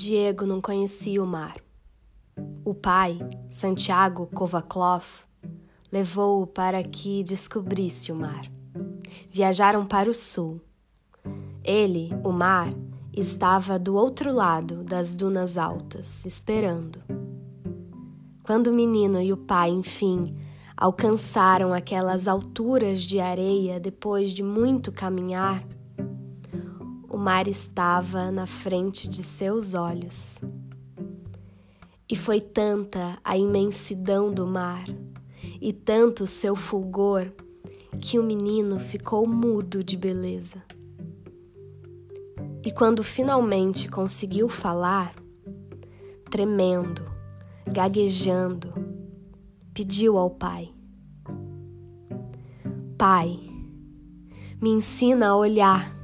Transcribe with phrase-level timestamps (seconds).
[0.00, 1.56] Diego não conhecia o mar.
[2.64, 3.18] O pai,
[3.50, 5.04] Santiago Kovaklov,
[5.92, 8.50] levou-o para que descobrisse o mar.
[9.30, 10.58] Viajaram para o sul.
[11.62, 12.72] Ele, o mar,
[13.12, 17.02] estava do outro lado das dunas altas, esperando.
[18.42, 20.34] Quando o menino e o pai, enfim,
[20.74, 25.62] alcançaram aquelas alturas de areia depois de muito caminhar,
[27.10, 30.38] o mar estava na frente de seus olhos.
[32.08, 34.84] E foi tanta a imensidão do mar
[35.60, 37.32] e tanto seu fulgor
[38.00, 40.62] que o menino ficou mudo de beleza.
[42.64, 45.12] E quando finalmente conseguiu falar,
[46.30, 47.04] tremendo,
[47.66, 48.72] gaguejando,
[49.74, 50.72] pediu ao pai:
[52.96, 53.40] Pai,
[54.60, 55.99] me ensina a olhar